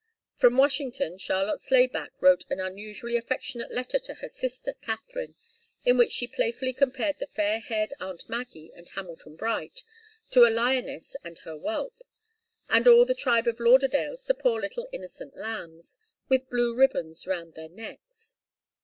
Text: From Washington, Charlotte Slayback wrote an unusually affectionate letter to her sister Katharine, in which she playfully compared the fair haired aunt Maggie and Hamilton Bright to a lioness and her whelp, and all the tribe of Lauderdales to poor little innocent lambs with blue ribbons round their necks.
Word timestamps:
From 0.35 0.57
Washington, 0.57 1.19
Charlotte 1.19 1.59
Slayback 1.61 2.19
wrote 2.23 2.43
an 2.49 2.59
unusually 2.59 3.17
affectionate 3.17 3.71
letter 3.71 3.99
to 3.99 4.15
her 4.15 4.27
sister 4.29 4.73
Katharine, 4.81 5.35
in 5.83 5.95
which 5.95 6.11
she 6.11 6.25
playfully 6.25 6.73
compared 6.73 7.19
the 7.19 7.27
fair 7.27 7.59
haired 7.59 7.93
aunt 7.99 8.27
Maggie 8.27 8.71
and 8.75 8.89
Hamilton 8.89 9.35
Bright 9.35 9.83
to 10.31 10.43
a 10.43 10.49
lioness 10.49 11.15
and 11.23 11.37
her 11.45 11.53
whelp, 11.55 12.01
and 12.67 12.87
all 12.87 13.05
the 13.05 13.13
tribe 13.13 13.45
of 13.45 13.59
Lauderdales 13.59 14.25
to 14.25 14.33
poor 14.33 14.59
little 14.59 14.89
innocent 14.91 15.37
lambs 15.37 15.99
with 16.27 16.49
blue 16.49 16.73
ribbons 16.73 17.27
round 17.27 17.53
their 17.53 17.69
necks. 17.69 18.37